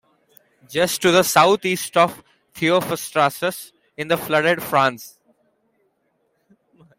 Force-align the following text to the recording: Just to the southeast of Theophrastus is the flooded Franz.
Just 0.67 0.99
to 1.03 1.11
the 1.11 1.21
southeast 1.21 1.95
of 1.95 2.23
Theophrastus 2.55 3.71
is 3.95 4.07
the 4.07 4.17
flooded 4.17 4.63
Franz. 4.63 5.19